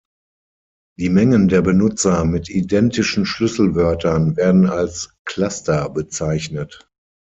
[0.97, 6.89] Die Mengen der Benutzer mit identischen Schlüsselwörtern werden als "Cluster" bezeichnet.